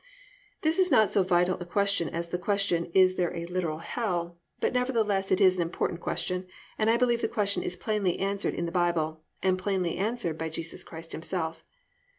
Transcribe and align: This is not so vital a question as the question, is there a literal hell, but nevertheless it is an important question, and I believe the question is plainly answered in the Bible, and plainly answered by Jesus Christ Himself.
This 0.61 0.79
is 0.79 0.89
not 0.89 1.09
so 1.09 1.21
vital 1.21 1.59
a 1.59 1.65
question 1.67 2.09
as 2.09 2.29
the 2.29 2.39
question, 2.39 2.85
is 2.91 3.17
there 3.17 3.35
a 3.35 3.45
literal 3.45 3.77
hell, 3.77 4.39
but 4.59 4.73
nevertheless 4.73 5.31
it 5.31 5.39
is 5.39 5.55
an 5.57 5.61
important 5.61 5.99
question, 5.99 6.47
and 6.79 6.89
I 6.89 6.97
believe 6.97 7.21
the 7.21 7.27
question 7.27 7.61
is 7.61 7.75
plainly 7.75 8.17
answered 8.17 8.55
in 8.55 8.65
the 8.65 8.71
Bible, 8.71 9.21
and 9.43 9.59
plainly 9.59 9.97
answered 9.97 10.39
by 10.39 10.49
Jesus 10.49 10.83
Christ 10.83 11.11
Himself. 11.11 11.63